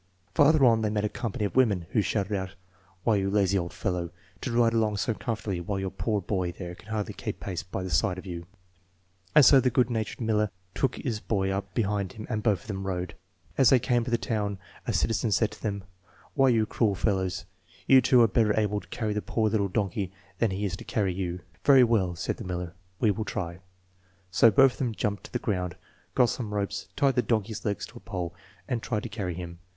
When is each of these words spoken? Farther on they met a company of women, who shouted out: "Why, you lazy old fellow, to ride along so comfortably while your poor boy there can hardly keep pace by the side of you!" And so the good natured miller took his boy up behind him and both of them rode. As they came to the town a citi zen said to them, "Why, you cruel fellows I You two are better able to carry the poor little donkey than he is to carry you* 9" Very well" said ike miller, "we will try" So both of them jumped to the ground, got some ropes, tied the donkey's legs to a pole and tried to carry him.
Farther 0.33 0.65
on 0.65 0.81
they 0.81 0.89
met 0.89 1.05
a 1.05 1.09
company 1.09 1.45
of 1.45 1.55
women, 1.55 1.85
who 1.91 2.01
shouted 2.01 2.33
out: 2.35 2.55
"Why, 3.03 3.17
you 3.17 3.29
lazy 3.29 3.55
old 3.55 3.71
fellow, 3.71 4.09
to 4.41 4.51
ride 4.51 4.73
along 4.73 4.97
so 4.97 5.13
comfortably 5.13 5.61
while 5.61 5.79
your 5.79 5.91
poor 5.91 6.19
boy 6.21 6.53
there 6.53 6.73
can 6.73 6.89
hardly 6.89 7.13
keep 7.13 7.39
pace 7.39 7.61
by 7.61 7.83
the 7.83 7.91
side 7.91 8.17
of 8.17 8.25
you!" 8.25 8.47
And 9.35 9.45
so 9.45 9.59
the 9.59 9.69
good 9.69 9.91
natured 9.91 10.19
miller 10.21 10.49
took 10.73 10.95
his 10.95 11.19
boy 11.19 11.51
up 11.51 11.75
behind 11.75 12.13
him 12.13 12.25
and 12.31 12.41
both 12.41 12.61
of 12.61 12.67
them 12.67 12.87
rode. 12.87 13.13
As 13.59 13.69
they 13.69 13.77
came 13.77 14.03
to 14.03 14.09
the 14.09 14.17
town 14.17 14.57
a 14.87 14.91
citi 14.91 15.13
zen 15.13 15.29
said 15.29 15.51
to 15.51 15.61
them, 15.61 15.83
"Why, 16.33 16.49
you 16.49 16.65
cruel 16.65 16.95
fellows 16.95 17.45
I 17.47 17.71
You 17.85 18.01
two 18.01 18.23
are 18.23 18.27
better 18.27 18.59
able 18.59 18.79
to 18.79 18.87
carry 18.87 19.13
the 19.13 19.21
poor 19.21 19.51
little 19.51 19.67
donkey 19.69 20.11
than 20.39 20.49
he 20.49 20.65
is 20.65 20.75
to 20.77 20.83
carry 20.83 21.13
you* 21.13 21.33
9" 21.33 21.41
Very 21.63 21.83
well" 21.83 22.15
said 22.15 22.37
ike 22.41 22.47
miller, 22.47 22.73
"we 22.99 23.11
will 23.11 23.23
try" 23.23 23.59
So 24.31 24.49
both 24.49 24.71
of 24.71 24.77
them 24.79 24.95
jumped 24.95 25.25
to 25.25 25.31
the 25.31 25.37
ground, 25.37 25.75
got 26.15 26.29
some 26.31 26.55
ropes, 26.55 26.87
tied 26.95 27.13
the 27.13 27.21
donkey's 27.21 27.63
legs 27.63 27.85
to 27.85 27.97
a 27.97 27.99
pole 27.99 28.33
and 28.67 28.81
tried 28.81 29.03
to 29.03 29.09
carry 29.09 29.35
him. 29.35 29.59